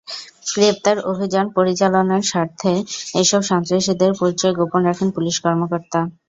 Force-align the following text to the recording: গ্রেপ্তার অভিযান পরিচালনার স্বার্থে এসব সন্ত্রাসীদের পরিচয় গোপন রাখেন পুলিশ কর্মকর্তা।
গ্রেপ্তার 0.51 0.97
অভিযান 1.11 1.45
পরিচালনার 1.57 2.23
স্বার্থে 2.23 2.73
এসব 3.15 3.41
সন্ত্রাসীদের 3.49 4.11
পরিচয় 4.19 4.53
গোপন 4.59 4.81
রাখেন 4.89 5.07
পুলিশ 5.15 5.35
কর্মকর্তা। 5.39 5.99